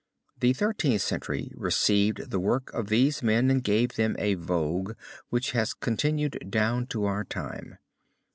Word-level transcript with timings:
The 0.39 0.53
Thirteenth 0.53 1.03
Century 1.03 1.51
received 1.55 2.31
the 2.31 2.39
work 2.39 2.73
of 2.73 2.87
these 2.89 3.21
men 3.21 3.51
and 3.51 3.63
gave 3.63 3.97
them 3.97 4.15
a 4.17 4.33
vogue 4.33 4.95
which 5.29 5.51
has 5.51 5.75
continued 5.75 6.47
down 6.49 6.87
to 6.87 7.05
our 7.05 7.19
own 7.19 7.25
time. 7.27 7.77